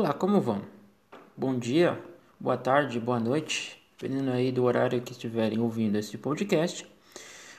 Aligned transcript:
Olá, 0.00 0.14
como 0.14 0.40
vão? 0.40 0.62
Bom 1.36 1.58
dia, 1.58 2.02
boa 2.40 2.56
tarde, 2.56 2.98
boa 2.98 3.20
noite, 3.20 3.78
dependendo 3.98 4.30
aí 4.30 4.50
do 4.50 4.64
horário 4.64 5.02
que 5.02 5.12
estiverem 5.12 5.60
ouvindo 5.60 5.96
esse 5.96 6.16
podcast. 6.16 6.90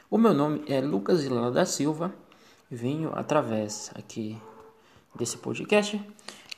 O 0.10 0.18
meu 0.18 0.34
nome 0.34 0.64
é 0.68 0.82
Lucas 0.82 1.24
Ilana 1.24 1.52
da 1.52 1.68
Silva 1.68 2.12
e 2.72 2.76
venho 2.76 3.12
através 3.14 3.92
aqui 3.94 4.42
desse 5.14 5.38
podcast 5.38 6.02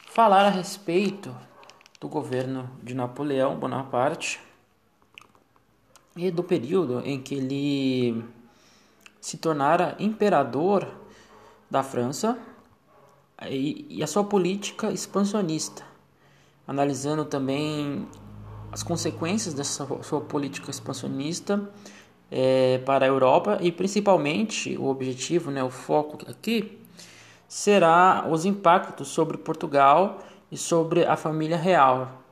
falar 0.07 0.46
a 0.46 0.50
respeito 0.50 1.36
do 2.00 2.07
governo 2.07 2.70
de 2.82 2.93
Napoleão 2.93 3.60
Bonaparte 3.60 4.39
e 6.15 6.32
do 6.32 6.46
período 6.46 7.02
em 7.02 7.21
que 7.21 7.36
ele 7.36 8.24
se 9.20 9.36
tornara 9.36 9.97
imperador 10.00 10.88
da 11.70 11.84
França 11.84 12.39
e, 13.50 14.01
a 14.01 14.07
sua 14.07 14.23
política 14.23 14.92
expansionista, 14.92 15.83
analisando 16.68 17.25
também 17.25 18.07
as 18.71 18.83
consequências 18.83 19.54
dessa 19.54 19.86
sua 20.01 20.21
política 20.21 20.71
expansionista 20.71 21.69
é, 22.32 22.79
para 22.79 23.05
a 23.05 23.07
Europa 23.07 23.60
e 23.61 23.71
principalmente 23.71 24.75
o 24.77 24.86
objetivo, 24.86 25.51
né, 25.51 25.64
o 25.64 25.69
foco 25.69 26.18
aqui 26.29 26.79
será 27.47 28.25
os 28.29 28.46
impactos 28.46 29.10
sobre 29.10 29.38
Portugal 29.38 30.19
e 30.52 30.57
sobre 30.57 31.05
a 31.05 31.15
família 31.15 31.57
real, 31.57 32.23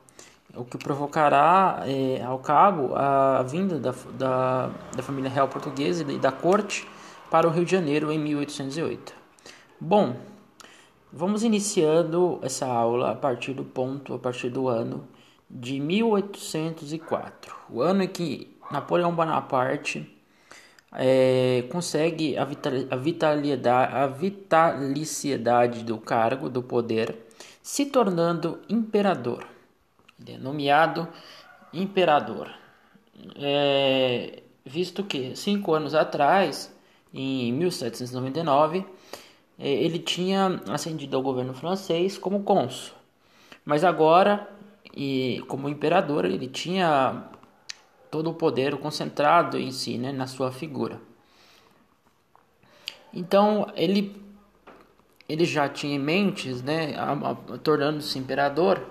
o 0.54 0.64
que 0.64 0.76
provocará 0.76 1.82
é, 1.86 2.22
ao 2.22 2.38
cabo 2.40 2.94
a 2.96 3.42
vinda 3.42 3.78
da, 3.78 3.94
da, 4.18 4.70
da 4.96 5.02
família 5.02 5.30
real 5.30 5.46
portuguesa 5.46 6.04
e 6.10 6.18
da 6.18 6.32
corte 6.32 6.88
para 7.30 7.46
o 7.46 7.50
Rio 7.50 7.64
de 7.64 7.70
Janeiro 7.70 8.10
em 8.10 8.18
1808. 8.18 9.14
Bom, 9.80 10.16
Vamos 11.14 11.42
iniciando 11.42 12.38
essa 12.40 12.66
aula 12.66 13.10
a 13.10 13.14
partir 13.14 13.52
do 13.52 13.64
ponto, 13.64 14.14
a 14.14 14.18
partir 14.18 14.48
do 14.48 14.66
ano 14.68 15.06
de 15.48 15.78
1804, 15.78 17.54
o 17.68 17.82
ano 17.82 18.02
em 18.02 18.08
que 18.08 18.56
Napoleão 18.70 19.14
Bonaparte 19.14 20.10
é, 20.90 21.66
consegue 21.70 22.38
a, 22.38 22.46
vital, 22.46 22.72
a, 22.90 22.96
vitalidade, 22.96 23.94
a 23.94 24.06
vitaliciedade 24.06 25.84
do 25.84 25.98
cargo, 25.98 26.48
do 26.48 26.62
poder, 26.62 27.14
se 27.62 27.84
tornando 27.84 28.60
imperador. 28.66 29.44
Nomeado 30.40 31.06
imperador. 31.74 32.50
É, 33.36 34.42
visto 34.64 35.04
que 35.04 35.36
cinco 35.36 35.74
anos 35.74 35.94
atrás, 35.94 36.74
em 37.12 37.52
1799, 37.52 38.78
é, 38.78 39.01
ele 39.68 39.98
tinha 39.98 40.60
ascendido 40.68 41.16
ao 41.16 41.22
governo 41.22 41.54
francês 41.54 42.18
como 42.18 42.42
cônsul. 42.42 42.94
Mas 43.64 43.84
agora, 43.84 44.48
e 44.94 45.42
como 45.48 45.68
imperador, 45.68 46.24
ele 46.24 46.48
tinha 46.48 47.24
todo 48.10 48.30
o 48.30 48.34
poder 48.34 48.76
concentrado 48.76 49.58
em 49.58 49.70
si, 49.70 49.96
né, 49.96 50.12
na 50.12 50.26
sua 50.26 50.50
figura. 50.50 51.00
Então, 53.12 53.70
ele 53.74 54.20
ele 55.28 55.44
já 55.46 55.68
tinha 55.68 55.94
em 55.94 55.98
mente, 55.98 56.52
né, 56.62 56.94
tornando-se 57.62 58.18
imperador, 58.18 58.84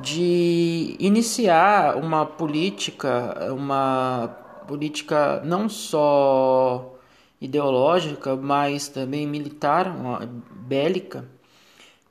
de 0.00 0.96
iniciar 0.98 1.96
uma 1.96 2.24
política, 2.24 3.52
uma 3.52 4.34
política 4.66 5.42
não 5.44 5.68
só 5.68 6.94
ideológica, 7.40 8.36
mas 8.36 8.88
também 8.88 9.26
militar, 9.26 9.94
bélica, 10.52 11.24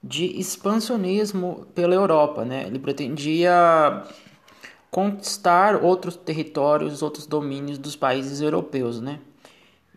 de 0.03 0.25
expansionismo 0.39 1.67
pela 1.75 1.93
Europa. 1.93 2.43
Né? 2.43 2.65
Ele 2.65 2.79
pretendia 2.79 4.03
conquistar 4.89 5.83
outros 5.83 6.15
territórios, 6.15 7.03
outros 7.03 7.27
domínios 7.27 7.77
dos 7.77 7.95
países 7.95 8.41
europeus. 8.41 8.99
Né? 8.99 9.19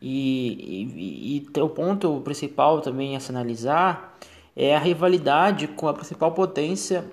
E, 0.01 1.47
e, 1.47 1.47
e 1.57 1.61
o 1.61 1.69
ponto 1.69 2.21
principal 2.21 2.81
também 2.81 3.17
a 3.17 3.21
se 3.21 3.31
analisar 3.31 4.19
é 4.55 4.77
a 4.77 4.79
rivalidade 4.79 5.67
com 5.69 5.89
a 5.89 5.95
principal 5.95 6.33
potência 6.33 7.05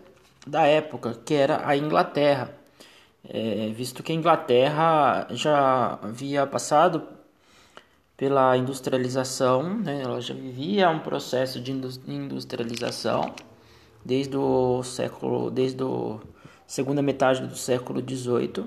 da 0.45 0.65
época, 0.65 1.17
que 1.23 1.33
era 1.33 1.65
a 1.65 1.77
Inglaterra. 1.77 2.53
É, 3.27 3.71
visto 3.75 4.01
que 4.01 4.11
a 4.11 4.15
Inglaterra 4.15 5.27
já 5.29 5.99
havia 6.01 6.47
passado 6.47 7.18
pela 8.19 8.57
industrialização, 8.57 9.63
né? 9.63 10.01
ela 10.03 10.19
já 10.19 10.33
vivia 10.33 10.89
um 10.89 10.99
processo 10.99 11.61
de 11.61 11.71
industrialização 12.05 13.33
desde 14.03 14.35
o 14.35 14.83
século, 14.83 15.49
desde 15.49 15.81
a 15.81 16.17
segunda 16.67 17.01
metade 17.01 17.47
do 17.47 17.55
século 17.55 18.01
XVIII, 18.01 18.65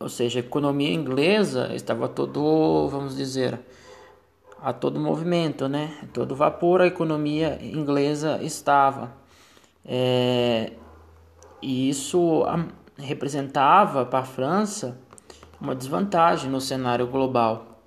ou 0.00 0.08
seja, 0.08 0.40
a 0.40 0.42
economia 0.42 0.92
inglesa 0.92 1.72
estava 1.76 2.08
todo, 2.08 2.88
vamos 2.88 3.14
dizer, 3.14 3.60
a 4.60 4.72
todo 4.72 4.98
movimento, 4.98 5.68
né? 5.68 5.96
Todo 6.12 6.34
vapor 6.34 6.80
a 6.80 6.88
economia 6.88 7.56
inglesa 7.62 8.42
estava. 8.42 9.12
É, 9.84 10.72
e 11.62 11.88
isso 11.88 12.44
representava 12.96 14.04
para 14.04 14.20
a 14.20 14.24
França 14.24 14.98
uma 15.60 15.74
desvantagem 15.74 16.50
no 16.50 16.60
cenário 16.60 17.06
global. 17.06 17.80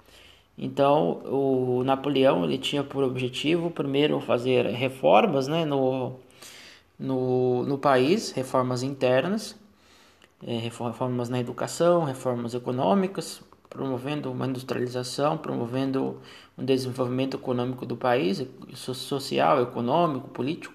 Então, 0.58 1.22
o 1.26 1.84
Napoleão 1.84 2.44
ele 2.44 2.58
tinha 2.58 2.84
por 2.84 3.04
objetivo 3.04 3.72
primeiro 3.72 4.20
fazer 4.20 4.66
reformas 4.68 5.48
né, 5.48 5.66
no, 5.66 6.14
no, 7.00 7.64
no 7.64 7.78
país, 7.78 8.32
reformas 8.32 8.84
internas, 8.84 9.56
é, 10.46 10.58
reformas 10.58 11.30
na 11.30 11.40
educação, 11.40 12.04
reformas 12.04 12.54
econômicas, 12.54 13.42
promovendo 13.70 14.32
uma 14.32 14.46
industrialização, 14.46 15.38
promovendo 15.38 16.20
um 16.58 16.66
desenvolvimento 16.66 17.38
econômico 17.38 17.86
do 17.86 17.96
país, 17.96 18.46
social, 18.74 19.62
econômico, 19.62 20.28
político, 20.30 20.74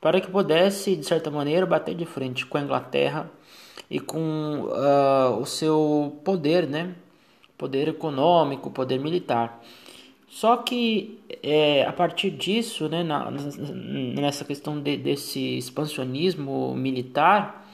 para 0.00 0.20
que 0.20 0.30
pudesse, 0.30 0.94
de 0.94 1.04
certa 1.04 1.30
maneira, 1.30 1.66
bater 1.66 1.94
de 1.94 2.06
frente 2.06 2.46
com 2.46 2.56
a 2.56 2.60
Inglaterra 2.60 3.28
e 3.90 4.00
com 4.00 4.64
uh, 4.64 5.40
o 5.40 5.46
seu 5.46 6.20
poder, 6.24 6.66
né? 6.66 6.94
Poder 7.56 7.88
econômico, 7.88 8.70
poder 8.70 8.98
militar. 8.98 9.62
Só 10.28 10.58
que 10.58 11.18
é, 11.42 11.86
a 11.86 11.92
partir 11.92 12.30
disso, 12.30 12.88
né, 12.88 13.02
na, 13.02 13.30
nessa 13.30 14.44
questão 14.44 14.78
de, 14.78 14.96
desse 14.96 15.56
expansionismo 15.56 16.74
militar, 16.74 17.66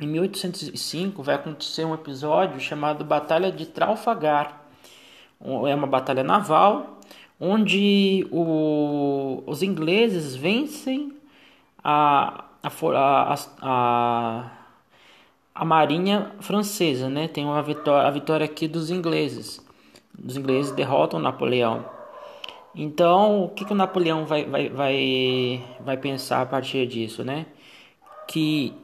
em 0.00 0.06
1805 0.08 1.22
vai 1.22 1.36
acontecer 1.36 1.84
um 1.84 1.94
episódio 1.94 2.58
chamado 2.58 3.04
Batalha 3.04 3.52
de 3.52 3.66
Trafalgar. 3.66 4.60
É 5.40 5.74
uma 5.74 5.86
batalha 5.86 6.24
naval 6.24 6.98
onde 7.38 8.26
o, 8.30 9.42
os 9.46 9.62
ingleses 9.62 10.34
vencem 10.34 11.12
a, 11.82 12.41
a, 12.62 13.34
a, 13.60 14.50
a 15.54 15.64
marinha 15.64 16.32
francesa, 16.40 17.08
né? 17.08 17.28
Tem 17.28 17.44
uma 17.44 17.62
vitória, 17.62 18.08
a 18.08 18.10
vitória 18.10 18.44
aqui 18.44 18.68
dos 18.68 18.90
ingleses. 18.90 19.64
Os 20.24 20.36
ingleses 20.36 20.72
derrotam 20.72 21.18
Napoleão. 21.18 21.84
Então, 22.74 23.44
o 23.44 23.48
que, 23.48 23.64
que 23.64 23.72
o 23.72 23.76
Napoleão 23.76 24.24
vai, 24.24 24.44
vai, 24.44 24.68
vai, 24.68 25.64
vai 25.80 25.96
pensar 25.96 26.40
a 26.42 26.46
partir 26.46 26.86
disso, 26.86 27.24
né? 27.24 27.46
Que 28.26 28.74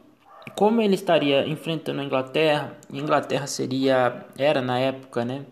como 0.55 0.81
ele 0.81 0.95
estaria 0.95 1.47
enfrentando 1.47 2.01
a 2.01 2.05
Inglaterra, 2.05 2.73
a 2.93 2.97
Inglaterra 2.97 3.47
seria 3.47 4.27
era 4.37 4.61
na 4.61 4.79
época, 4.79 5.25
né, 5.25 5.45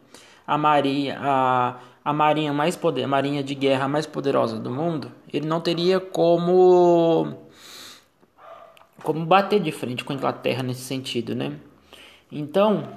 a 0.47 0.57
marinha 0.59 1.19
a, 1.21 1.77
a 2.05 2.13
marinha 2.13 2.53
mais 2.53 2.77
poder, 2.77 3.05
a 3.05 3.09
marinha 3.09 3.43
de 3.43 3.55
guerra 3.55 3.89
mais 3.89 4.07
poderosa 4.07 4.59
do 4.59 4.71
mundo, 4.71 5.13
ele 5.33 5.47
não 5.47 5.61
teria 5.61 6.01
como 6.01 7.37
como 9.07 9.25
bater 9.25 9.61
de 9.61 9.71
frente 9.71 10.05
com 10.05 10.13
a 10.13 10.17
Inglaterra 10.17 10.65
nesse 10.65 10.81
sentido, 10.81 11.33
né? 11.33 11.53
Então, 12.31 12.89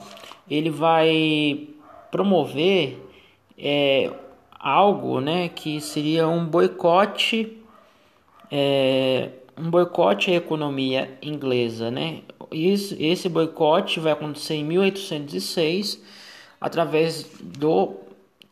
ele 0.49 0.71
vai 0.71 1.67
promover 2.09 2.99
é, 3.55 4.11
algo, 4.59 5.21
né, 5.21 5.49
que 5.49 5.79
seria 5.79 6.27
um 6.27 6.47
boicote, 6.47 7.55
é, 8.51 9.29
um 9.55 9.69
boicote 9.69 10.31
à 10.31 10.35
economia 10.35 11.15
inglesa, 11.21 11.91
né? 11.91 12.21
Isso, 12.51 12.95
esse 12.99 13.29
boicote 13.29 13.99
vai 13.99 14.11
acontecer 14.11 14.55
em 14.55 14.63
1806 14.63 16.03
através 16.59 17.23
do 17.39 17.97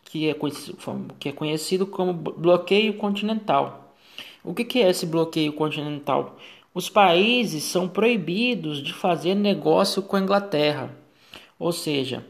que 0.05 0.29
é 0.29 0.35
conhecido, 0.35 0.77
que 1.19 1.29
é 1.29 1.31
conhecido 1.31 1.87
como 1.87 2.13
bloqueio 2.13 2.93
continental. 2.93 3.95
O 4.43 4.53
que, 4.53 4.63
que 4.63 4.79
é 4.79 4.89
esse 4.91 5.07
bloqueio 5.07 5.51
continental? 5.53 6.37
Os 6.77 6.91
países 6.91 7.63
são 7.63 7.89
proibidos 7.89 8.83
de 8.83 8.93
fazer 8.93 9.33
negócio 9.33 9.99
com 10.03 10.15
a 10.15 10.19
Inglaterra, 10.19 10.95
ou 11.57 11.71
seja, 11.71 12.23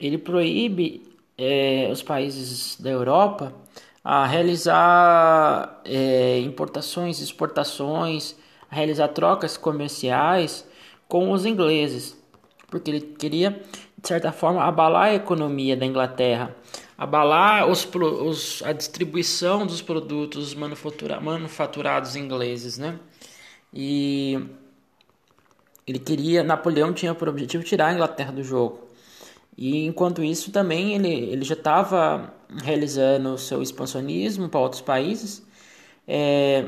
ele 0.00 0.16
proíbe 0.16 1.02
é, 1.36 1.90
os 1.92 2.02
países 2.02 2.80
da 2.80 2.88
Europa 2.88 3.52
a 4.02 4.24
realizar 4.24 5.82
é, 5.84 6.40
importações, 6.40 7.20
exportações, 7.20 8.34
a 8.70 8.74
realizar 8.74 9.08
trocas 9.08 9.58
comerciais 9.58 10.66
com 11.06 11.30
os 11.30 11.44
ingleses, 11.44 12.16
porque 12.68 12.90
ele 12.90 13.00
queria, 13.02 13.50
de 14.00 14.08
certa 14.08 14.32
forma, 14.32 14.64
abalar 14.64 15.08
a 15.08 15.14
economia 15.14 15.76
da 15.76 15.84
Inglaterra, 15.84 16.56
abalar 16.96 17.68
os, 17.68 17.86
os, 17.94 18.62
a 18.62 18.72
distribuição 18.72 19.66
dos 19.66 19.82
produtos 19.82 20.54
manufatura, 20.54 21.20
manufaturados 21.20 22.16
ingleses, 22.16 22.78
né? 22.78 22.98
E 23.74 24.38
ele 25.86 25.98
queria, 25.98 26.44
Napoleão 26.44 26.92
tinha 26.92 27.14
por 27.14 27.28
objetivo 27.28 27.64
tirar 27.64 27.88
a 27.88 27.92
Inglaterra 27.92 28.32
do 28.32 28.44
jogo. 28.44 28.84
E 29.56 29.84
enquanto 29.84 30.22
isso 30.22 30.52
também 30.52 30.94
ele, 30.94 31.08
ele 31.08 31.44
já 31.44 31.54
estava 31.54 32.32
realizando 32.62 33.34
o 33.34 33.38
seu 33.38 33.60
expansionismo 33.62 34.48
para 34.48 34.60
outros 34.60 34.80
países, 34.80 35.44
é, 36.06 36.66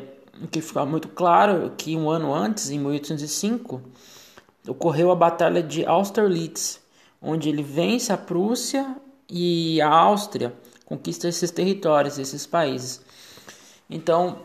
que 0.50 0.60
fica 0.60 0.84
muito 0.84 1.08
claro 1.08 1.72
que 1.76 1.96
um 1.96 2.10
ano 2.10 2.34
antes, 2.34 2.70
em 2.70 2.78
1805, 2.78 3.82
ocorreu 4.68 5.10
a 5.10 5.14
Batalha 5.14 5.62
de 5.62 5.84
Austerlitz, 5.84 6.80
onde 7.20 7.48
ele 7.48 7.62
vence 7.62 8.12
a 8.12 8.16
Prússia 8.16 8.96
e 9.28 9.80
a 9.80 9.88
Áustria, 9.88 10.52
conquista 10.84 11.28
esses 11.28 11.50
territórios, 11.50 12.18
esses 12.18 12.46
países. 12.46 13.04
Então, 13.88 14.40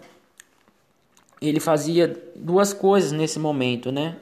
ele 1.41 1.59
fazia 1.59 2.15
duas 2.35 2.71
coisas 2.71 3.11
nesse 3.11 3.39
momento, 3.39 3.91
né? 3.91 4.17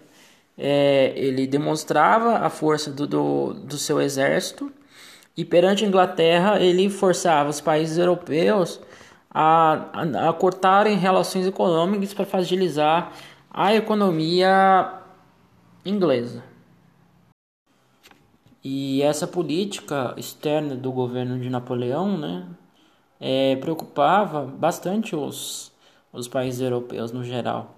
É, 0.58 1.14
ele 1.16 1.46
demonstrava 1.48 2.40
a 2.40 2.50
força 2.50 2.92
do, 2.92 3.08
do, 3.08 3.54
do 3.54 3.78
seu 3.78 4.02
exército 4.02 4.72
e 5.36 5.46
perante 5.46 5.86
a 5.86 5.88
Inglaterra 5.88 6.60
ele 6.60 6.90
forçava 6.90 7.50
os 7.50 7.62
países 7.62 7.98
europeus 7.98 8.80
a, 9.30 9.90
a, 9.94 10.30
a 10.30 10.34
cortarem 10.34 10.98
relações 10.98 11.46
econômicas 11.46 12.14
para 12.14 12.26
fragilizar 12.26 13.14
a 13.50 13.74
economia 13.74 14.94
inglesa. 15.86 16.44
E 18.62 19.02
essa 19.02 19.26
política 19.26 20.14
externa 20.18 20.76
do 20.76 20.92
governo 20.92 21.40
de 21.40 21.50
Napoleão 21.50 22.18
né, 22.18 22.46
é, 23.20 23.56
preocupava 23.56 24.44
bastante 24.44 25.16
os, 25.16 25.72
os 26.12 26.28
países 26.28 26.62
europeus 26.62 27.12
no 27.12 27.24
geral, 27.24 27.76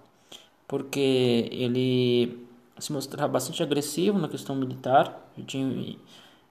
porque 0.68 1.50
ele 1.52 2.48
se 2.80 2.92
mostrava 2.92 3.32
bastante 3.32 3.62
agressivo 3.62 4.18
na 4.18 4.28
questão 4.28 4.56
militar, 4.56 5.30
ele 5.38 5.46
tinha 5.46 5.98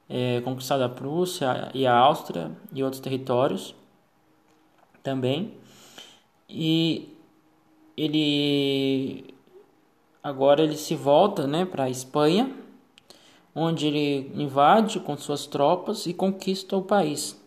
é, 0.09 0.41
conquistado 0.43 0.83
a 0.83 0.89
Prússia 0.89 1.71
e 1.75 1.87
a 1.87 1.97
Áustria 1.97 2.51
e 2.73 2.83
outros 2.83 3.01
territórios 3.01 3.75
também, 5.03 5.55
e 6.49 7.17
ele 7.97 9.35
agora 10.23 10.63
ele 10.63 10.77
se 10.77 10.95
volta 10.95 11.47
né, 11.47 11.65
para 11.65 11.85
a 11.85 11.91
Espanha, 11.91 12.55
onde 13.55 13.87
ele 13.87 14.31
invade 14.35 15.01
com 15.01 15.17
suas 15.17 15.47
tropas 15.47 16.07
e 16.07 16.15
conquista 16.15 16.77
o 16.77 16.83
país. 16.83 17.41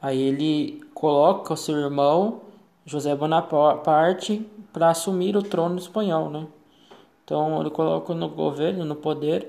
Aí 0.00 0.20
ele 0.20 0.80
coloca 0.94 1.52
o 1.52 1.56
seu 1.56 1.76
irmão 1.76 2.42
José 2.90 3.14
Bonaparte 3.14 4.44
para 4.72 4.90
assumir 4.90 5.36
o 5.36 5.42
trono 5.44 5.78
espanhol, 5.78 6.28
né? 6.28 6.48
Então 7.22 7.60
ele 7.60 7.70
coloca 7.70 8.12
no 8.12 8.28
governo, 8.28 8.84
no 8.84 8.96
poder, 8.96 9.46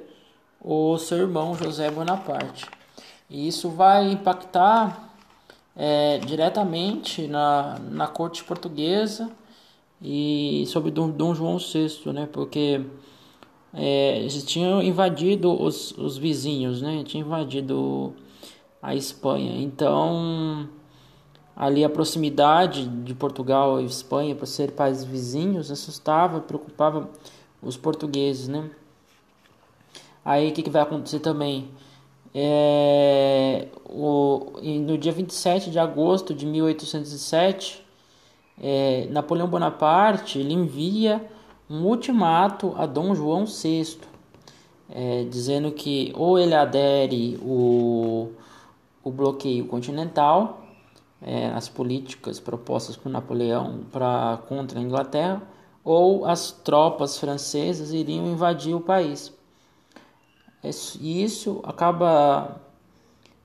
o 0.63 0.95
seu 0.99 1.17
irmão 1.17 1.55
José 1.55 1.89
Bonaparte. 1.89 2.67
E 3.27 3.47
isso 3.47 3.67
vai 3.71 4.11
impactar 4.11 5.11
é, 5.75 6.19
diretamente 6.19 7.25
na, 7.25 7.79
na 7.79 8.07
corte 8.07 8.43
portuguesa 8.43 9.31
e 9.99 10.63
sobre 10.67 10.91
Dom, 10.91 11.09
Dom 11.09 11.33
João 11.33 11.57
VI, 11.57 12.13
né? 12.13 12.29
Porque 12.31 12.85
é, 13.73 14.19
eles 14.19 14.43
tinham 14.43 14.83
invadido 14.83 15.51
os, 15.59 15.97
os 15.97 16.15
vizinhos, 16.15 16.79
né? 16.79 17.03
Tinha 17.03 17.23
invadido 17.23 18.13
a 18.79 18.93
Espanha. 18.93 19.59
Então, 19.59 20.69
ali 21.61 21.85
a 21.85 21.89
proximidade 21.89 22.87
de 22.87 23.13
Portugal 23.13 23.79
e 23.79 23.85
Espanha 23.85 24.33
para 24.33 24.47
ser 24.47 24.71
países 24.71 25.03
vizinhos 25.03 25.69
assustava, 25.69 26.41
preocupava 26.41 27.07
os 27.61 27.77
portugueses, 27.77 28.47
né? 28.47 28.67
Aí 30.25 30.49
o 30.49 30.53
que, 30.53 30.63
que 30.63 30.71
vai 30.71 30.81
acontecer 30.81 31.19
também? 31.19 31.69
É, 32.33 33.67
o, 33.87 34.53
no 34.63 34.97
dia 34.97 35.11
27 35.11 35.69
de 35.69 35.77
agosto 35.77 36.33
de 36.33 36.47
1807, 36.47 37.85
é, 38.59 39.05
Napoleão 39.11 39.47
Bonaparte 39.47 40.39
ele 40.39 40.55
envia 40.55 41.23
um 41.69 41.85
ultimato 41.85 42.73
a 42.75 42.87
Dom 42.87 43.13
João 43.13 43.45
VI, 43.45 43.99
é, 44.89 45.25
dizendo 45.25 45.71
que 45.71 46.11
ou 46.15 46.39
ele 46.39 46.55
adere 46.55 47.37
o, 47.43 48.31
o 49.03 49.11
bloqueio 49.11 49.67
continental, 49.67 50.60
é, 51.21 51.47
as 51.47 51.69
políticas 51.69 52.39
propostas 52.39 52.97
por 52.97 53.09
Napoleão 53.09 53.85
para 53.91 54.39
contra 54.47 54.79
a 54.79 54.81
Inglaterra, 54.81 55.41
ou 55.83 56.25
as 56.25 56.51
tropas 56.51 57.17
francesas 57.17 57.91
iriam 57.91 58.27
invadir 58.27 58.75
o 58.75 58.81
país. 58.81 59.33
E 60.99 61.23
isso 61.23 61.61
acaba 61.63 62.61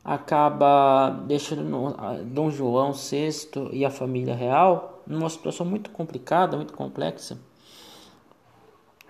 acaba 0.05 1.11
deixando 1.27 1.97
Dom 2.27 2.49
João 2.49 2.93
VI 2.93 3.71
e 3.73 3.85
a 3.85 3.91
família 3.91 4.37
real 4.37 5.03
numa 5.07 5.29
situação 5.29 5.67
muito 5.67 5.91
complicada, 5.91 6.57
muito 6.57 6.73
complexa, 6.75 7.39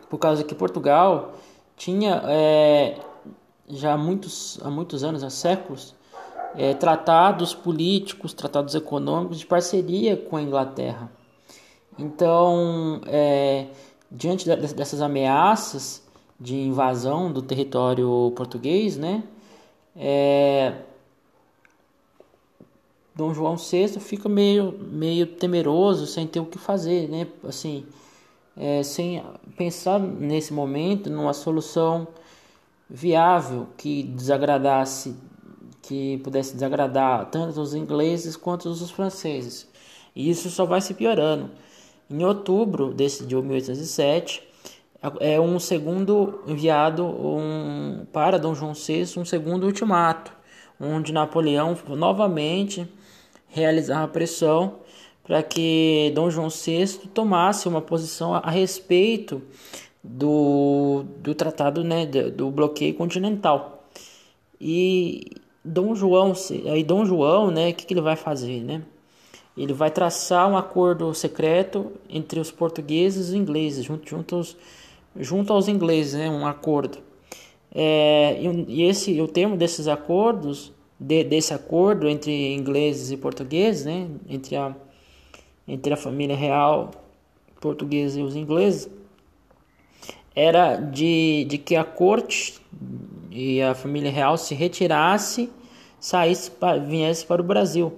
por 0.09 0.19
causa 0.19 0.45
que 0.45 0.55
Portugal 0.55 1.35
tinha 1.77 2.23
é, 2.27 2.99
já 3.69 3.95
há 3.95 3.99
muitos, 3.99 4.59
há 4.63 4.71
muitos 4.71 5.03
anos, 5.03 5.23
há 5.25 5.31
séculos, 5.31 5.96
é, 6.57 6.75
tratados 6.75 7.55
políticos, 7.55 8.33
tratados 8.33 8.75
econômicos 8.75 9.39
de 9.39 9.47
parceria 9.47 10.17
com 10.17 10.37
a 10.37 10.43
Inglaterra. 10.43 11.11
Então, 11.99 13.01
é, 13.07 13.67
diante 14.11 14.47
dessas 14.47 15.01
ameaças 15.01 16.03
de 16.39 16.57
invasão 16.57 17.33
do 17.33 17.41
território 17.41 18.33
português, 18.37 18.97
né, 18.97 19.23
é, 19.95 20.75
Dom 23.15 23.33
João 23.33 23.57
VI 23.57 23.99
fica 23.99 24.29
meio, 24.29 24.73
meio 24.73 25.27
temeroso, 25.27 26.07
sem 26.07 26.27
ter 26.27 26.41
o 26.41 26.45
que 26.45 26.59
fazer, 26.59 27.09
né, 27.09 27.27
assim, 27.45 27.87
é, 28.55 28.83
sem 28.83 29.23
pensar 29.57 29.99
nesse 29.99 30.53
momento 30.53 31.09
numa 31.11 31.33
solução 31.33 32.07
viável 32.89 33.67
que 33.77 34.03
desagradasse, 34.03 35.17
que 35.87 36.19
pudesse 36.19 36.55
desagradar 36.55 37.27
tanto 37.31 37.61
os 37.61 37.75
ingleses 37.75 38.37
quanto 38.37 38.69
os 38.69 38.91
franceses. 38.91 39.69
E 40.15 40.29
isso 40.29 40.51
só 40.51 40.65
vai 40.65 40.81
se 40.81 40.95
piorando. 40.95 41.51
Em 42.11 42.25
outubro 42.25 42.93
desse 42.93 43.25
de 43.27 43.35
1807, 43.35 44.43
é 45.21 45.41
um 45.41 45.59
segundo 45.59 46.43
enviado 46.47 47.05
um, 47.05 48.07
para 48.13 48.39
Dom 48.39 48.55
João 48.55 48.73
VI 48.73 49.05
um 49.19 49.25
segundo 49.25 49.65
ultimato, 49.67 50.33
onde 50.81 51.13
Napoleão 51.13 51.77
novamente 51.89 52.89
realizava 53.49 54.09
pressão 54.09 54.77
para 55.23 55.43
que 55.43 56.13
Dom 56.15 56.31
João 56.31 56.49
VI 56.49 57.09
tomasse 57.13 57.69
uma 57.69 57.83
posição 57.83 58.35
a, 58.35 58.51
respeito 58.51 59.43
do, 60.03 61.05
do 61.19 61.35
tratado 61.35 61.83
né, 61.83 62.07
do 62.07 62.51
bloqueio 62.51 62.95
continental. 62.95 63.85
E 64.61 65.33
Dom 65.67 65.97
João, 65.97 66.33
aí 66.71 66.85
Dom 66.85 67.05
João, 67.05 67.51
né, 67.51 67.71
o 67.71 67.75
que, 67.75 67.85
que 67.85 67.93
ele 67.93 68.01
vai 68.01 68.15
fazer, 68.15 68.63
né? 68.63 68.83
Ele 69.57 69.73
vai 69.73 69.91
traçar 69.91 70.49
um 70.49 70.57
acordo 70.57 71.13
secreto 71.13 71.93
entre 72.09 72.39
os 72.39 72.53
portugueses 72.53 73.27
e 73.27 73.31
os 73.31 73.35
ingleses, 73.35 73.85
junto, 73.85 74.37
aos, 74.37 74.57
junto 75.19 75.53
aos 75.53 75.67
ingleses, 75.67 76.15
né, 76.15 76.31
um 76.31 76.47
acordo. 76.47 76.99
É, 77.75 78.39
e 78.69 78.85
esse, 78.85 79.21
o 79.21 79.27
termo 79.27 79.57
desses 79.57 79.89
acordos, 79.89 80.73
de, 81.01 81.25
desse 81.25 81.53
acordo 81.53 82.09
entre 82.09 82.55
ingleses 82.55 83.11
e 83.11 83.17
portugueses, 83.17 83.87
né, 83.87 84.09
entre 84.29 84.55
a, 84.55 84.75
entre 85.67 85.93
a 85.93 85.97
família 85.97 86.37
real 86.37 86.93
portuguesa 87.61 88.21
e 88.21 88.23
os 88.23 88.37
ingleses, 88.37 88.89
era 90.35 90.77
de, 90.77 91.45
de 91.49 91.59
que 91.59 91.75
a 91.75 91.83
corte 91.83 92.61
e 93.31 93.61
a 93.61 93.75
família 93.75 94.11
real 94.11 94.37
se 94.37 94.55
retirasse, 94.55 95.51
saísse, 96.07 96.53
viesse 96.87 97.27
para 97.27 97.43
o 97.43 97.45
Brasil. 97.45 97.93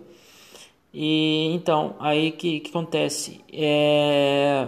E 0.95 1.53
então, 1.53 1.95
aí 2.01 2.33
que, 2.33 2.61
que 2.61 2.71
acontece? 2.71 3.45
É... 3.53 4.67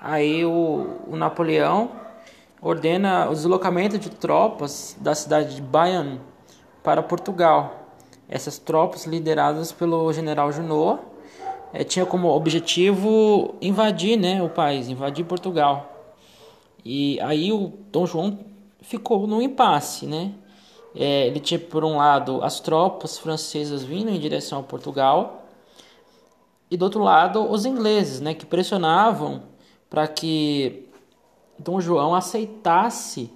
Aí 0.00 0.44
o, 0.44 1.00
o 1.08 1.16
Napoleão 1.16 1.90
ordena 2.62 3.28
o 3.28 3.32
deslocamento 3.32 3.98
de 3.98 4.08
tropas 4.08 4.96
da 5.00 5.16
cidade 5.16 5.56
de 5.56 5.62
Bayonne 5.62 6.20
para 6.84 7.02
Portugal. 7.02 7.88
Essas 8.28 8.56
tropas 8.56 9.04
lideradas 9.04 9.72
pelo 9.72 10.12
general 10.12 10.52
Junot 10.52 11.02
é, 11.72 11.82
tinha 11.82 12.06
como 12.06 12.28
objetivo 12.28 13.56
invadir 13.60 14.16
né, 14.16 14.40
o 14.40 14.48
país, 14.48 14.88
invadir 14.88 15.24
Portugal. 15.24 15.92
E 16.84 17.20
aí 17.20 17.50
o 17.52 17.72
Dom 17.90 18.06
João 18.06 18.38
ficou 18.80 19.26
no 19.26 19.42
impasse, 19.42 20.06
né? 20.06 20.34
É, 20.94 21.26
ele 21.26 21.40
tinha 21.40 21.60
por 21.60 21.84
um 21.84 21.96
lado 21.96 22.42
as 22.42 22.60
tropas 22.60 23.18
francesas 23.18 23.82
vindo 23.82 24.10
em 24.10 24.18
direção 24.18 24.60
a 24.60 24.62
Portugal 24.62 25.46
e 26.70 26.76
do 26.76 26.84
outro 26.84 27.02
lado 27.02 27.50
os 27.50 27.64
ingleses, 27.64 28.20
né, 28.20 28.34
que 28.34 28.46
pressionavam 28.46 29.42
para 29.88 30.06
que 30.06 30.88
Dom 31.58 31.80
João 31.80 32.14
aceitasse, 32.14 33.30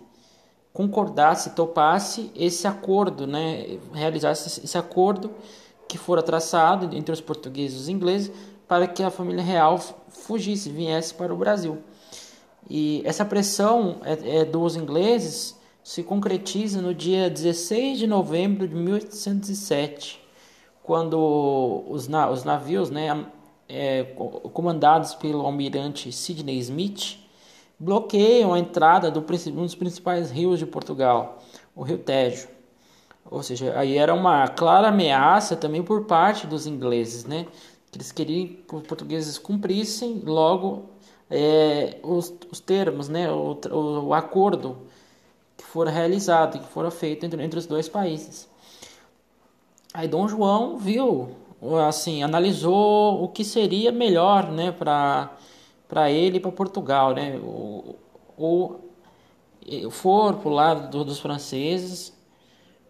concordasse, 0.72 1.50
topasse 1.50 2.30
esse 2.34 2.66
acordo, 2.66 3.26
né, 3.26 3.78
realizasse 3.92 4.64
esse 4.64 4.78
acordo 4.78 5.30
que 5.88 5.98
fora 5.98 6.22
traçado 6.22 6.94
entre 6.96 7.12
os 7.12 7.20
portugueses 7.20 7.78
e 7.78 7.82
os 7.82 7.88
ingleses 7.88 8.32
para 8.66 8.86
que 8.86 9.02
a 9.02 9.10
família 9.10 9.42
real 9.42 9.78
fugisse, 10.08 10.70
viesse 10.70 11.12
para 11.12 11.32
o 11.32 11.36
Brasil. 11.36 11.78
E 12.70 13.02
essa 13.04 13.24
pressão 13.24 13.98
é, 14.02 14.40
é 14.40 14.44
dos 14.44 14.76
ingleses 14.76 15.60
se 15.82 16.02
concretiza 16.02 16.80
no 16.80 16.94
dia 16.94 17.28
16 17.28 17.98
de 17.98 18.06
novembro 18.06 18.68
de 18.68 18.74
1807, 18.74 20.20
quando 20.82 21.84
os, 21.88 22.08
na, 22.08 22.30
os 22.30 22.44
navios 22.44 22.90
né, 22.90 23.26
é, 23.68 24.04
comandados 24.52 25.14
pelo 25.14 25.44
almirante 25.44 26.12
Sidney 26.12 26.58
Smith 26.58 27.18
bloqueiam 27.78 28.54
a 28.54 28.58
entrada 28.58 29.10
do 29.10 29.20
um 29.20 29.62
dos 29.62 29.74
principais 29.74 30.30
rios 30.30 30.58
de 30.58 30.66
Portugal, 30.66 31.38
o 31.74 31.82
Rio 31.82 31.98
Tejo. 31.98 32.48
Ou 33.28 33.42
seja, 33.42 33.76
aí 33.78 33.96
era 33.96 34.14
uma 34.14 34.46
clara 34.48 34.88
ameaça 34.88 35.56
também 35.56 35.82
por 35.82 36.04
parte 36.04 36.46
dos 36.46 36.66
ingleses, 36.66 37.24
né? 37.24 37.46
Que 37.90 37.98
eles 37.98 38.12
queriam 38.12 38.46
que 38.68 38.74
os 38.74 38.82
portugueses 38.82 39.38
cumprissem 39.38 40.22
logo 40.24 40.90
é, 41.30 41.98
os, 42.02 42.32
os 42.50 42.60
termos, 42.60 43.08
né? 43.08 43.30
O, 43.30 43.58
o, 43.70 44.06
o 44.06 44.14
acordo 44.14 44.76
que 45.62 45.68
fora 45.68 45.90
realizado, 45.90 46.58
que 46.58 46.66
fora 46.66 46.90
feito 46.90 47.24
entre, 47.24 47.42
entre 47.42 47.58
os 47.58 47.66
dois 47.66 47.88
países. 47.88 48.48
Aí 49.94 50.08
Dom 50.08 50.26
João 50.26 50.76
viu, 50.76 51.36
assim, 51.86 52.22
analisou 52.22 53.22
o 53.22 53.28
que 53.28 53.44
seria 53.44 53.92
melhor, 53.92 54.50
né, 54.50 54.72
para 54.72 55.30
para 55.88 56.10
ele 56.10 56.38
e 56.38 56.40
para 56.40 56.50
Portugal, 56.50 57.12
né, 57.14 57.38
ou, 57.44 57.98
ou 58.34 58.80
for 59.90 60.36
para 60.36 60.48
o 60.48 60.54
lado 60.54 61.04
dos 61.04 61.20
franceses 61.20 62.16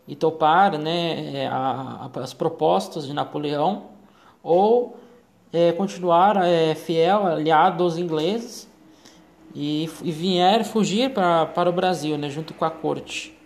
e 0.06 0.14
topar, 0.14 0.78
né, 0.78 1.48
a, 1.48 2.08
a, 2.14 2.20
as 2.20 2.32
propostas 2.32 3.04
de 3.04 3.12
Napoleão, 3.12 3.88
ou 4.40 4.96
é, 5.52 5.72
continuar 5.72 6.46
é, 6.46 6.76
fiel, 6.76 7.26
aliado 7.26 7.82
aos 7.82 7.98
ingleses 7.98 8.68
e, 9.54 9.88
e 10.02 10.12
fugir 10.64 11.10
pra, 11.10 11.46
para 11.46 11.68
o 11.68 11.72
Brasil, 11.72 12.16
né, 12.16 12.28
junto 12.30 12.54
com 12.54 12.64
a 12.64 12.70
corte. 12.70 13.36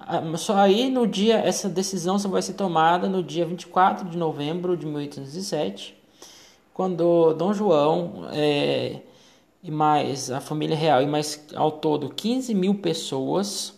Ah, 0.00 0.22
só 0.36 0.56
aí 0.56 0.90
no 0.90 1.06
dia, 1.06 1.36
essa 1.38 1.68
decisão 1.68 2.18
só 2.18 2.28
vai 2.28 2.42
ser 2.42 2.54
tomada 2.54 3.08
no 3.08 3.22
dia 3.22 3.46
24 3.46 4.08
de 4.08 4.16
novembro 4.16 4.76
de 4.76 4.86
1807, 4.86 5.96
quando 6.72 7.32
Dom 7.34 7.52
João 7.54 8.28
é, 8.32 9.00
e 9.62 9.70
mais 9.70 10.30
a 10.30 10.40
família 10.40 10.76
real 10.76 11.02
e 11.02 11.06
mais 11.06 11.46
ao 11.54 11.70
todo 11.72 12.10
15 12.10 12.54
mil 12.54 12.74
pessoas 12.76 13.74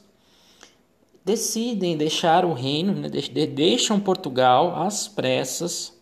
decidem 1.24 1.96
deixar 1.96 2.44
o 2.44 2.52
reino, 2.52 2.92
né, 2.92 3.08
deixam 3.46 4.00
Portugal 4.00 4.82
às 4.82 5.06
pressas 5.08 5.95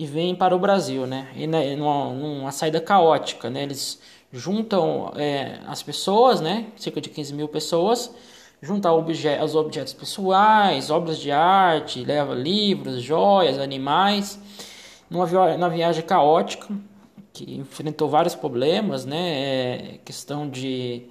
e 0.00 0.06
vêm 0.06 0.34
para 0.34 0.56
o 0.56 0.58
Brasil, 0.58 1.06
né? 1.06 1.28
E 1.36 1.46
né, 1.46 1.76
numa, 1.76 2.10
numa 2.10 2.50
saída 2.52 2.80
caótica, 2.80 3.50
né? 3.50 3.64
Eles 3.64 4.00
juntam 4.32 5.12
é, 5.14 5.60
as 5.66 5.82
pessoas, 5.82 6.40
né? 6.40 6.68
Cerca 6.74 7.02
de 7.02 7.10
15 7.10 7.34
mil 7.34 7.46
pessoas, 7.46 8.10
juntam 8.62 8.96
obje 8.96 9.28
os 9.44 9.54
objetos 9.54 9.92
pessoais, 9.92 10.88
obras 10.88 11.18
de 11.18 11.30
arte, 11.30 12.02
leva 12.02 12.32
livros, 12.34 13.02
joias, 13.02 13.58
animais, 13.58 14.40
numa, 15.10 15.26
vi 15.26 15.36
viagem 15.76 16.02
caótica 16.02 16.66
que 17.30 17.56
enfrentou 17.56 18.08
vários 18.08 18.34
problemas, 18.34 19.04
né? 19.04 19.18
É, 19.18 20.00
questão 20.02 20.48
de 20.48 21.10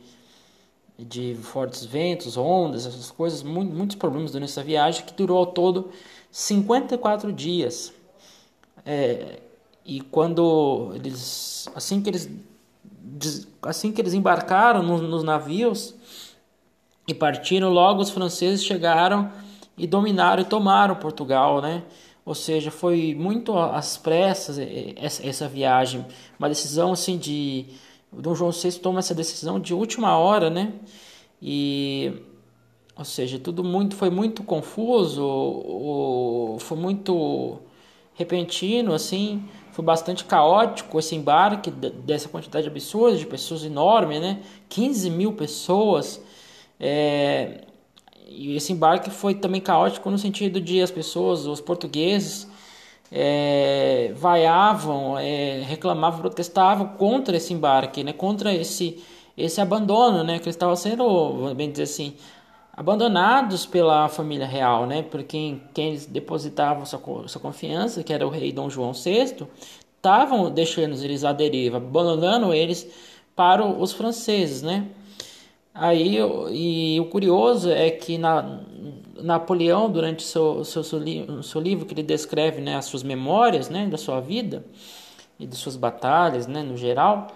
de 0.98 1.34
fortes 1.36 1.86
ventos, 1.86 2.36
ondas, 2.36 2.86
essas 2.86 3.10
coisas, 3.10 3.42
muito, 3.42 3.74
muitos 3.74 3.96
problemas 3.96 4.32
durante 4.32 4.50
essa 4.50 4.64
viagem 4.64 5.06
que 5.06 5.14
durou 5.14 5.38
ao 5.38 5.46
todo 5.46 5.92
54 6.30 7.32
dias. 7.32 7.94
É, 8.86 9.40
e 9.86 10.02
quando 10.02 10.92
eles, 10.96 11.68
assim 11.76 12.02
que 12.02 12.10
eles, 12.10 12.30
assim 13.62 13.92
que 13.92 14.02
eles 14.02 14.14
embarcaram 14.14 14.84
nos, 14.84 15.02
nos 15.02 15.24
navios 15.24 15.96
e 17.08 17.14
partiram, 17.14 17.70
logo 17.70 18.02
os 18.02 18.10
franceses 18.10 18.64
chegaram 18.64 19.32
e 19.78 19.88
dominaram 19.88 20.42
e 20.42 20.46
tomaram 20.46 20.96
Portugal, 20.96 21.62
né? 21.62 21.84
Ou 22.26 22.36
seja, 22.36 22.70
foi 22.70 23.16
muito 23.16 23.58
às 23.58 23.98
pressas 23.98 24.60
essa, 24.96 25.48
viagem, 25.48 26.06
uma 26.38 26.48
decisão 26.48 26.92
assim 26.92 27.18
de 27.18 27.66
o 28.12 28.22
Dom 28.22 28.36
João 28.36 28.52
VI 28.52 28.74
toma 28.74 29.00
essa 29.00 29.16
decisão 29.16 29.60
de 29.60 29.74
última 29.74 30.18
hora, 30.18 30.50
né? 30.50 30.74
E 31.42 32.14
ou 32.96 33.06
seja, 33.06 33.40
tudo 33.40 33.64
muito 33.64 33.96
foi 33.96 34.10
muito 34.10 34.44
confuso, 34.44 35.26
foi 36.60 36.78
muito 36.78 37.60
repentino, 38.20 38.94
assim, 38.94 39.42
foi 39.72 39.84
bastante 39.84 40.26
caótico 40.26 41.00
esse 41.00 41.16
embarque 41.16 41.72
dessa 41.72 42.28
quantidade 42.28 42.68
absurda 42.68 43.18
de 43.18 43.26
pessoas 43.26 43.64
enorme, 43.64 44.20
né? 44.20 44.42
15 44.68 45.10
mil 45.10 45.32
pessoas. 45.32 46.22
É, 46.78 47.62
e 48.28 48.58
esse 48.58 48.74
embarque 48.74 49.10
foi 49.10 49.34
também 49.36 49.62
caótico 49.62 50.10
no 50.12 50.18
sentido 50.18 50.60
de 50.60 50.82
as 50.82 50.92
pessoas, 50.92 51.48
os 51.48 51.62
portugueses, 51.62 52.46
é, 53.10 54.12
vaiavam, 54.16 55.18
é, 55.18 55.62
reclamavam, 55.62 56.20
protestavam 56.20 56.90
contra 56.98 57.38
esse 57.38 57.54
embarque, 57.54 58.04
né? 58.04 58.12
Contra 58.12 58.54
esse 58.54 59.02
esse 59.38 59.62
abandono, 59.62 60.26
né? 60.26 60.40
Que 60.40 60.46
eles 60.46 60.56
estavam 60.56 60.76
sendo, 60.76 61.56
bem 61.56 61.72
dizer 61.72 61.84
assim, 61.84 62.16
abandonados 62.80 63.66
pela 63.66 64.08
família 64.08 64.48
real, 64.48 64.86
né? 64.86 65.04
Por 65.04 65.22
quem, 65.24 65.62
quem 65.74 65.90
eles 65.90 66.06
depositavam 66.06 66.86
sua, 66.86 67.28
sua 67.28 67.42
confiança, 67.42 68.02
que 68.06 68.14
era 68.14 68.26
o 68.26 68.30
rei 68.30 68.54
Dom 68.54 68.70
João 68.70 68.94
VI, 68.94 69.46
estavam 69.98 70.50
deixando 70.50 70.96
eles 71.04 71.26
à 71.26 71.34
deriva, 71.34 71.76
abandonando 71.76 72.54
eles 72.54 72.90
para 73.36 73.66
os 73.66 73.92
franceses, 73.92 74.62
né? 74.62 74.88
Aí, 75.74 76.20
e 76.52 76.98
o 77.02 77.06
curioso 77.08 77.70
é 77.70 77.92
que 77.92 78.18
na, 78.18 78.62
Napoleão, 79.22 79.92
durante 79.92 80.24
seu, 80.24 80.64
seu, 80.64 80.82
seu, 80.82 81.44
seu 81.44 81.60
livro 81.60 81.86
que 81.86 81.94
ele 81.94 82.02
descreve 82.02 82.62
né, 82.62 82.78
as 82.78 82.86
suas 82.86 83.04
memórias 83.04 83.70
né, 83.70 83.88
da 83.88 83.98
sua 83.98 84.22
vida 84.22 84.66
e 85.38 85.46
de 85.46 85.56
suas 85.58 85.76
batalhas 85.76 86.48
né, 86.48 86.64
no 86.64 86.78
geral, 86.78 87.28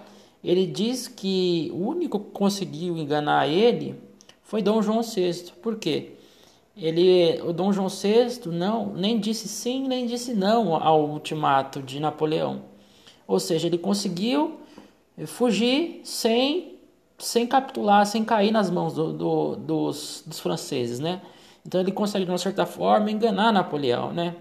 ele 0.42 0.66
diz 0.66 1.10
que 1.10 1.70
o 1.74 1.86
único 1.86 2.18
que 2.18 2.32
conseguiu 2.32 2.98
enganar 2.98 3.50
ele 3.50 3.94
foi 4.54 4.62
Dom 4.62 4.84
João 4.84 5.02
VI. 5.02 5.52
Por 5.64 5.78
quê? 5.78 6.12
Ele, 6.78 7.42
o 7.42 7.52
Dom 7.52 7.74
João 7.74 7.88
VI 7.88 8.40
não, 8.52 8.94
nem 8.94 9.20
disse 9.20 9.48
sim, 9.48 9.88
nem 9.88 10.06
disse 10.06 10.32
não 10.36 10.76
ao 10.76 11.10
ultimato 11.10 11.82
de 11.82 12.00
Napoleão. 12.00 12.62
Ou 13.28 13.40
seja, 13.40 13.66
ele 13.66 13.80
conseguiu 13.80 14.60
fugir 15.26 16.02
sem, 16.04 16.76
sem 17.18 17.48
capitular, 17.48 18.06
sem 18.06 18.24
cair 18.24 18.52
nas 18.52 18.70
mãos 18.70 18.94
do, 18.94 19.12
do, 19.12 19.56
dos, 19.56 20.24
dos 20.24 20.40
franceses, 20.40 21.00
né? 21.00 21.20
Então 21.66 21.82
ele 21.82 21.92
consegue, 21.92 22.24
de 22.24 22.30
uma 22.30 22.38
certa 22.38 22.68
forma, 22.68 23.10
enganar 23.10 23.52
Napoleão, 23.52 24.14
né? 24.14 24.36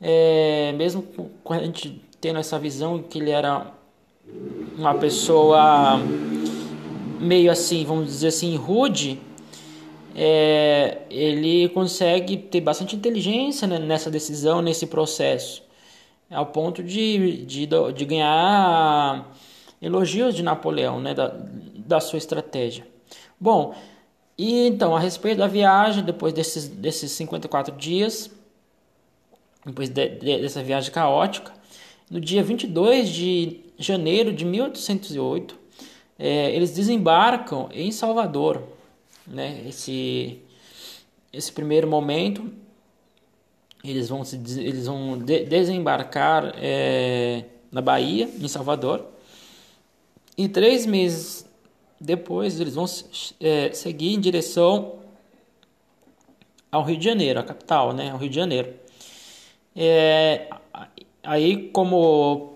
É, 0.00 0.72
mesmo 0.76 1.02
com 1.42 1.52
a 1.52 1.58
gente 1.58 2.00
tendo 2.20 2.38
essa 2.38 2.60
visão 2.60 3.02
que 3.02 3.18
ele 3.18 3.32
era 3.32 3.72
uma 4.78 4.94
pessoa 4.94 5.98
meio 7.18 7.50
assim, 7.50 7.84
vamos 7.84 8.06
dizer 8.06 8.28
assim, 8.28 8.54
rude, 8.54 9.20
é, 10.14 11.02
ele 11.10 11.68
consegue 11.70 12.36
ter 12.36 12.60
bastante 12.60 12.96
inteligência 12.96 13.66
né, 13.66 13.78
nessa 13.78 14.10
decisão, 14.10 14.60
nesse 14.60 14.86
processo, 14.86 15.62
ao 16.30 16.46
ponto 16.46 16.82
de, 16.82 17.44
de, 17.44 17.68
de 17.94 18.04
ganhar 18.04 19.34
elogios 19.80 20.34
de 20.34 20.42
Napoleão, 20.42 21.00
né, 21.00 21.14
da, 21.14 21.34
da 21.76 22.00
sua 22.00 22.18
estratégia. 22.18 22.86
Bom, 23.38 23.74
e 24.38 24.66
então, 24.66 24.96
a 24.96 25.00
respeito 25.00 25.38
da 25.38 25.46
viagem, 25.46 26.04
depois 26.04 26.32
desses, 26.32 26.68
desses 26.68 27.12
54 27.12 27.76
dias, 27.76 28.30
depois 29.64 29.88
de, 29.88 30.08
de, 30.08 30.38
dessa 30.40 30.62
viagem 30.62 30.92
caótica, 30.92 31.52
no 32.10 32.20
dia 32.20 32.42
22 32.42 33.08
de 33.08 33.60
janeiro 33.78 34.32
de 34.32 34.44
1808, 34.44 35.58
é, 36.18 36.54
eles 36.54 36.72
desembarcam 36.72 37.68
em 37.72 37.90
Salvador, 37.90 38.62
né? 39.26 39.64
Esse, 39.66 40.40
esse 41.32 41.52
primeiro 41.52 41.88
momento 41.88 42.52
eles 43.84 44.08
vão, 44.08 44.24
se, 44.24 44.36
eles 44.60 44.86
vão 44.86 45.18
de, 45.18 45.44
desembarcar 45.44 46.54
é, 46.56 47.44
na 47.70 47.80
Bahia, 47.80 48.28
em 48.40 48.48
Salvador, 48.48 49.06
e 50.36 50.48
três 50.48 50.86
meses 50.86 51.44
depois 52.00 52.60
eles 52.60 52.74
vão 52.74 52.84
é, 53.40 53.72
seguir 53.72 54.14
em 54.14 54.20
direção 54.20 55.00
ao 56.70 56.82
Rio 56.82 56.96
de 56.96 57.04
Janeiro, 57.04 57.38
a 57.38 57.42
capital, 57.42 57.92
né, 57.92 58.10
ao 58.10 58.18
Rio 58.18 58.28
de 58.28 58.36
Janeiro. 58.36 58.72
É, 59.74 60.48
aí, 61.22 61.68
como 61.68 62.54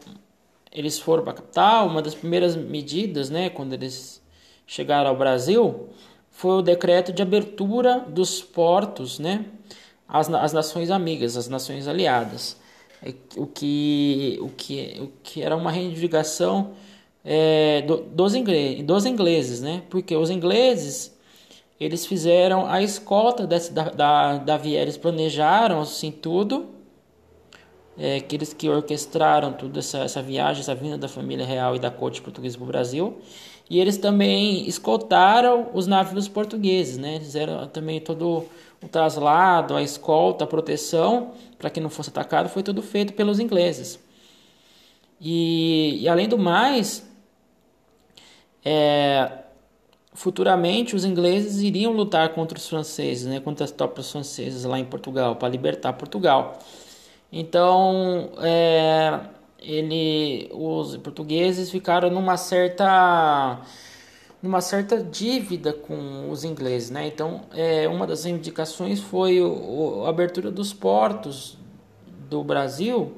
eles 0.72 0.98
foram 0.98 1.22
para 1.22 1.32
a 1.32 1.36
capital, 1.36 1.86
uma 1.86 2.02
das 2.02 2.14
primeiras 2.14 2.56
medidas, 2.56 3.30
né, 3.30 3.50
quando 3.50 3.72
eles 3.72 4.22
chegaram 4.66 5.10
ao 5.10 5.16
Brasil, 5.16 5.88
foi 6.36 6.58
o 6.58 6.62
decreto 6.62 7.14
de 7.14 7.22
abertura 7.22 8.00
dos 8.00 8.42
portos, 8.42 9.18
né, 9.18 9.46
às, 10.06 10.28
às 10.28 10.52
nações 10.52 10.90
amigas, 10.90 11.34
às 11.34 11.48
nações 11.48 11.88
aliadas, 11.88 12.60
é, 13.02 13.14
o 13.38 13.46
que, 13.46 14.38
o 14.42 14.50
que, 14.50 14.98
o 15.00 15.10
que 15.22 15.42
era 15.42 15.56
uma 15.56 15.70
reivindicação 15.70 16.72
é, 17.24 17.80
do, 17.82 18.02
dos, 18.02 18.34
ingleses, 18.34 18.84
dos 18.84 19.06
ingleses, 19.06 19.60
né, 19.62 19.82
porque 19.88 20.14
os 20.14 20.28
ingleses 20.28 21.16
eles 21.80 22.04
fizeram 22.04 22.66
a 22.66 22.82
escolta 22.82 23.46
desse, 23.46 23.72
da, 23.72 23.88
da, 23.88 24.36
da 24.36 24.56
Vieira, 24.58 24.82
eles 24.82 24.98
planejaram 24.98 25.80
assim 25.80 26.10
tudo 26.10 26.66
é, 27.98 28.16
aqueles 28.16 28.52
que 28.52 28.68
orquestraram 28.68 29.54
toda 29.54 29.78
essa, 29.78 30.00
essa 30.00 30.20
viagem, 30.20 30.60
essa 30.60 30.74
vinda 30.74 30.98
da 30.98 31.08
família 31.08 31.46
real 31.46 31.74
e 31.74 31.78
da 31.78 31.90
corte 31.90 32.20
portuguesa 32.20 32.58
para 32.58 32.64
o 32.64 32.66
Brasil. 32.66 33.16
E 33.68 33.80
eles 33.80 33.96
também 33.98 34.66
escoltaram 34.68 35.70
os 35.74 35.86
navios 35.86 36.28
portugueses, 36.28 36.98
né? 36.98 37.18
Fizeram 37.18 37.66
também 37.66 38.00
todo 38.00 38.44
o 38.82 38.88
traslado, 38.88 39.74
a 39.74 39.82
escolta, 39.82 40.44
a 40.44 40.46
proteção, 40.46 41.32
para 41.58 41.70
que 41.70 41.80
não 41.80 41.90
fosse 41.90 42.10
atacado, 42.10 42.48
foi 42.48 42.62
tudo 42.62 42.82
feito 42.82 43.12
pelos 43.12 43.40
ingleses. 43.40 43.98
E, 45.20 45.98
e 46.00 46.08
além 46.08 46.28
do 46.28 46.38
mais, 46.38 47.08
é, 48.64 49.30
futuramente 50.12 50.94
os 50.94 51.04
ingleses 51.04 51.60
iriam 51.62 51.92
lutar 51.92 52.34
contra 52.34 52.58
os 52.58 52.68
franceses, 52.68 53.26
né? 53.26 53.40
Contra 53.40 53.64
as 53.64 53.70
tropas 53.70 54.10
francesas 54.12 54.64
lá 54.64 54.78
em 54.78 54.84
Portugal, 54.84 55.36
para 55.36 55.48
libertar 55.48 55.92
Portugal. 55.94 56.58
Então, 57.32 58.30
é, 58.40 59.20
ele, 59.66 60.48
os 60.52 60.96
portugueses 60.98 61.70
ficaram 61.70 62.10
numa 62.10 62.36
certa 62.36 63.60
numa 64.42 64.60
certa 64.60 65.02
dívida 65.02 65.72
com 65.72 66.30
os 66.30 66.44
ingleses, 66.44 66.90
né? 66.90 67.06
Então, 67.08 67.42
é, 67.52 67.88
uma 67.88 68.06
das 68.06 68.26
indicações 68.26 69.00
foi 69.00 69.40
o, 69.40 69.48
o, 69.48 70.06
a 70.06 70.10
abertura 70.10 70.50
dos 70.50 70.72
portos 70.72 71.58
do 72.28 72.44
Brasil 72.44 73.12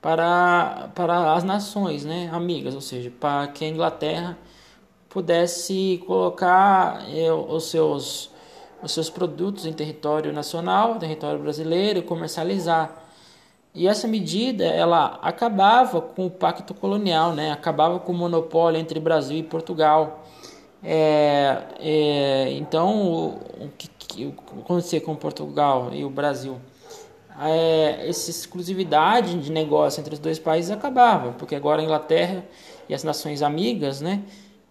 para, 0.00 0.90
para 0.94 1.34
as 1.34 1.42
nações, 1.42 2.04
né, 2.04 2.30
amigas, 2.32 2.74
ou 2.74 2.80
seja, 2.80 3.10
para 3.10 3.48
que 3.48 3.64
a 3.64 3.68
Inglaterra 3.68 4.38
pudesse 5.08 6.02
colocar 6.06 7.04
é, 7.10 7.32
os 7.32 7.70
seus 7.70 8.30
os 8.82 8.92
seus 8.92 9.10
produtos 9.10 9.66
em 9.66 9.72
território 9.72 10.32
nacional, 10.32 10.98
território 10.98 11.40
brasileiro, 11.40 12.02
comercializar. 12.02 13.07
E 13.78 13.86
essa 13.86 14.08
medida 14.08 14.64
ela 14.64 15.20
acabava 15.22 16.00
com 16.00 16.26
o 16.26 16.30
pacto 16.30 16.74
colonial, 16.74 17.32
né? 17.32 17.52
acabava 17.52 18.00
com 18.00 18.10
o 18.10 18.14
monopólio 18.14 18.80
entre 18.80 18.98
Brasil 18.98 19.38
e 19.38 19.42
Portugal. 19.44 20.24
É, 20.82 21.62
é, 21.78 22.52
então, 22.54 23.00
o, 23.00 23.26
o 23.66 23.70
que, 23.78 23.88
que 23.96 24.34
acontecia 24.60 25.00
com 25.00 25.14
Portugal 25.14 25.90
e 25.92 26.04
o 26.04 26.10
Brasil? 26.10 26.56
É, 27.40 28.08
essa 28.08 28.30
exclusividade 28.30 29.38
de 29.38 29.52
negócio 29.52 30.00
entre 30.00 30.12
os 30.12 30.18
dois 30.18 30.40
países 30.40 30.72
acabava, 30.72 31.30
porque 31.38 31.54
agora 31.54 31.80
a 31.80 31.84
Inglaterra 31.84 32.44
e 32.88 32.94
as 32.94 33.04
nações 33.04 33.42
amigas, 33.42 34.00
né, 34.00 34.24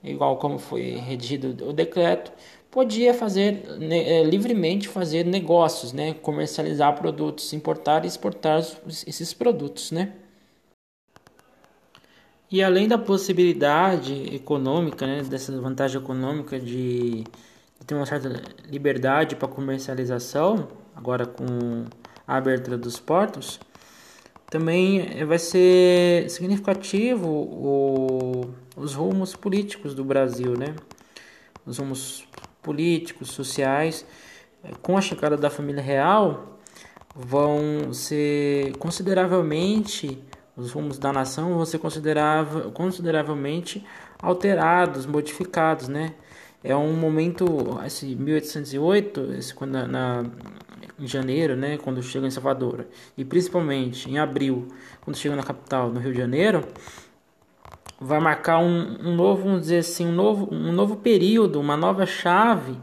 igual 0.04 0.36
como 0.36 0.60
foi 0.60 0.98
redigido 0.98 1.66
o 1.66 1.72
decreto, 1.72 2.34
podia 2.72 3.14
fazer 3.14 3.78
né, 3.80 4.24
livremente 4.24 4.88
fazer 4.88 5.26
negócios, 5.26 5.94
né, 5.94 6.14
comercializar 6.16 6.96
produtos, 6.96 7.54
importar 7.54 8.04
e 8.06 8.08
exportar 8.08 8.60
esses 8.88 9.34
produtos, 9.34 9.92
né. 9.92 10.14
E 12.50 12.64
além 12.64 12.88
da 12.88 12.98
possibilidade 12.98 14.34
econômica, 14.34 15.06
né, 15.06 15.22
dessa 15.24 15.52
vantagem 15.60 16.02
econômica 16.02 16.58
de, 16.58 17.26
ter 17.86 17.94
uma 17.94 18.06
certa 18.06 18.42
liberdade 18.70 19.36
para 19.36 19.48
comercialização, 19.48 20.70
agora 20.96 21.26
com 21.26 21.86
a 22.26 22.38
abertura 22.38 22.78
dos 22.78 23.00
portos, 23.00 23.60
também 24.50 25.26
vai 25.26 25.40
ser 25.40 26.30
significativo 26.30 27.28
o, 27.28 28.50
os 28.78 28.94
rumos 28.94 29.36
políticos 29.36 29.94
do 29.94 30.06
Brasil, 30.06 30.58
né? 30.58 30.74
Os 31.66 31.78
rumos 31.78 32.26
políticos, 32.68 33.30
sociais, 33.32 34.06
eh, 34.62 34.72
com 34.82 34.98
a 34.98 35.02
chegada 35.02 35.38
da 35.38 35.50
família 35.50 35.82
real, 35.82 36.60
vão 37.16 37.94
ser 37.94 38.76
consideravelmente, 38.78 40.22
os 40.58 40.72
rumos 40.74 41.00
da 41.00 41.14
nação 41.14 41.54
vão 41.54 41.66
ser 41.66 41.80
consideravel, 41.80 42.70
consideravelmente 42.72 43.86
alterados, 44.22 45.06
modificados, 45.06 45.88
né? 45.88 46.14
É 46.62 46.76
um 46.76 46.94
momento, 46.94 47.46
esse 47.86 48.06
1808, 48.16 49.34
esse, 49.38 49.54
quando 49.54 49.72
na, 49.88 50.26
em 51.00 51.08
janeiro, 51.08 51.56
né, 51.56 51.78
quando 51.78 52.02
chega 52.04 52.28
em 52.28 52.32
Salvador, 52.32 52.86
e 53.18 53.24
principalmente 53.24 54.10
em 54.10 54.18
abril, 54.18 54.68
quando 55.02 55.16
chega 55.16 55.36
na 55.36 55.44
capital, 55.44 55.90
no 55.90 56.00
Rio 56.00 56.12
de 56.12 56.18
Janeiro, 56.18 56.68
vai 58.00 58.20
marcar 58.20 58.60
um, 58.60 58.98
um 59.02 59.16
novo, 59.16 59.44
vamos 59.44 59.62
dizer 59.62 59.80
assim, 59.80 60.08
um 60.08 60.12
novo, 60.12 60.54
um 60.54 60.72
novo 60.72 60.98
período, 60.98 61.60
uma 61.60 61.76
nova 61.76 62.06
chave 62.06 62.78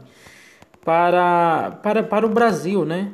para, 0.83 1.71
para, 1.81 2.03
para 2.03 2.25
o 2.25 2.29
Brasil, 2.29 2.85
né? 2.85 3.11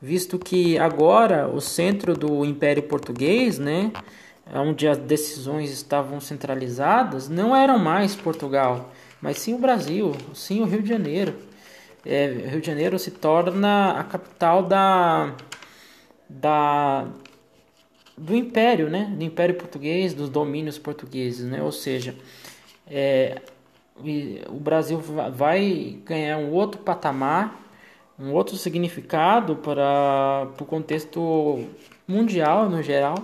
Visto 0.00 0.38
que 0.38 0.76
agora 0.78 1.48
o 1.48 1.60
centro 1.60 2.14
do 2.14 2.44
Império 2.44 2.82
Português, 2.82 3.56
né, 3.56 3.92
onde 4.52 4.88
as 4.88 4.98
decisões 4.98 5.70
estavam 5.70 6.20
centralizadas, 6.20 7.28
não 7.28 7.54
eram 7.54 7.78
mais 7.78 8.16
Portugal, 8.16 8.90
mas 9.20 9.38
sim 9.38 9.54
o 9.54 9.58
Brasil, 9.58 10.12
sim 10.34 10.60
o 10.60 10.64
Rio 10.64 10.82
de 10.82 10.88
Janeiro. 10.88 11.34
É, 12.04 12.26
Rio 12.50 12.60
de 12.60 12.66
Janeiro 12.66 12.98
se 12.98 13.12
torna 13.12 13.92
a 13.92 14.02
capital 14.02 14.64
da, 14.64 15.32
da, 16.28 17.06
do 18.22 18.36
império, 18.36 18.88
né? 18.88 19.12
Do 19.16 19.24
império 19.24 19.56
português, 19.56 20.14
dos 20.14 20.28
domínios 20.28 20.78
portugueses, 20.78 21.44
né? 21.44 21.60
Ou 21.60 21.72
seja, 21.72 22.14
é, 22.86 23.42
o 24.48 24.60
Brasil 24.60 25.00
vai 25.00 25.98
ganhar 26.04 26.38
um 26.38 26.50
outro 26.52 26.80
patamar, 26.80 27.60
um 28.18 28.32
outro 28.32 28.56
significado 28.56 29.56
para, 29.56 30.48
o 30.60 30.64
contexto 30.64 31.66
mundial 32.06 32.70
no 32.70 32.80
geral 32.80 33.16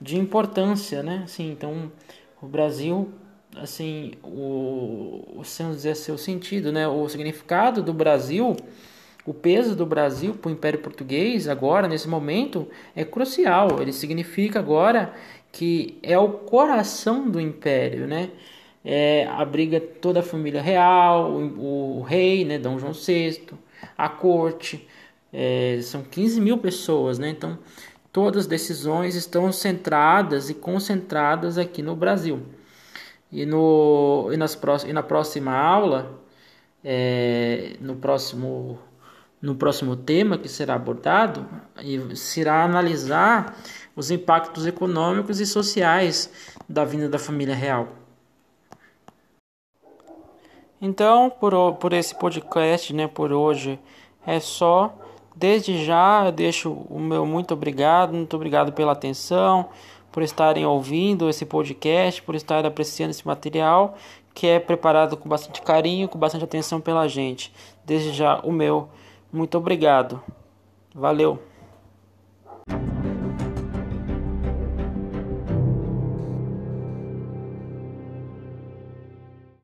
de 0.00 0.18
importância, 0.18 1.02
né? 1.02 1.22
Assim, 1.24 1.50
então 1.50 1.92
o 2.40 2.46
Brasil, 2.46 3.12
assim, 3.56 4.12
o, 4.22 5.36
o 5.36 5.42
dizer 5.42 5.96
seu 5.96 6.16
sentido, 6.16 6.72
né? 6.72 6.88
O 6.88 7.06
significado 7.10 7.82
do 7.82 7.92
Brasil 7.92 8.56
o 9.26 9.32
peso 9.32 9.74
do 9.74 9.86
Brasil 9.86 10.34
para 10.34 10.50
o 10.50 10.52
Império 10.52 10.80
Português, 10.80 11.48
agora, 11.48 11.88
nesse 11.88 12.08
momento, 12.08 12.68
é 12.94 13.04
crucial. 13.04 13.80
Ele 13.80 13.92
significa 13.92 14.58
agora 14.58 15.14
que 15.50 15.98
é 16.02 16.18
o 16.18 16.28
coração 16.28 17.30
do 17.30 17.40
Império, 17.40 18.06
né? 18.06 18.30
É, 18.84 19.26
abriga 19.28 19.80
toda 19.80 20.20
a 20.20 20.22
família 20.22 20.60
real, 20.60 21.30
o, 21.30 22.00
o 22.00 22.02
rei, 22.02 22.44
né, 22.44 22.58
Dom 22.58 22.78
João 22.78 22.92
VI, 22.92 23.40
a 23.96 24.10
corte, 24.10 24.86
é, 25.32 25.78
são 25.82 26.02
15 26.02 26.40
mil 26.40 26.58
pessoas, 26.58 27.18
né? 27.18 27.30
Então, 27.30 27.58
todas 28.12 28.42
as 28.42 28.46
decisões 28.46 29.14
estão 29.14 29.50
centradas 29.52 30.50
e 30.50 30.54
concentradas 30.54 31.56
aqui 31.56 31.82
no 31.82 31.96
Brasil. 31.96 32.42
E, 33.32 33.46
no, 33.46 34.28
e, 34.32 34.36
nas, 34.36 34.58
e 34.86 34.92
na 34.92 35.02
próxima 35.02 35.52
aula, 35.56 36.20
é, 36.84 37.76
no 37.80 37.96
próximo 37.96 38.78
no 39.44 39.54
próximo 39.54 39.94
tema 39.94 40.38
que 40.38 40.48
será 40.48 40.74
abordado 40.74 41.46
será 42.14 42.64
analisar 42.64 43.54
os 43.94 44.10
impactos 44.10 44.66
econômicos 44.66 45.38
e 45.38 45.44
sociais 45.44 46.32
da 46.66 46.82
vinda 46.82 47.10
da 47.10 47.18
família 47.18 47.54
real. 47.54 47.88
Então, 50.80 51.28
por, 51.28 51.74
por 51.74 51.92
esse 51.92 52.14
podcast, 52.14 52.94
né, 52.94 53.06
por 53.06 53.32
hoje 53.32 53.78
é 54.26 54.40
só. 54.40 54.96
Desde 55.36 55.84
já 55.84 56.24
eu 56.24 56.32
deixo 56.32 56.72
o 56.72 56.98
meu 56.98 57.26
muito 57.26 57.52
obrigado, 57.52 58.14
muito 58.14 58.34
obrigado 58.34 58.72
pela 58.72 58.92
atenção, 58.92 59.68
por 60.10 60.22
estarem 60.22 60.64
ouvindo 60.64 61.28
esse 61.28 61.44
podcast, 61.44 62.22
por 62.22 62.34
estarem 62.34 62.66
apreciando 62.66 63.10
esse 63.10 63.26
material 63.26 63.94
que 64.32 64.46
é 64.46 64.58
preparado 64.58 65.18
com 65.18 65.28
bastante 65.28 65.60
carinho, 65.60 66.08
com 66.08 66.18
bastante 66.18 66.44
atenção 66.44 66.80
pela 66.80 67.06
gente. 67.06 67.52
Desde 67.84 68.10
já 68.10 68.40
o 68.40 68.50
meu 68.50 68.88
muito 69.34 69.58
obrigado. 69.58 70.22
Valeu. 70.94 71.42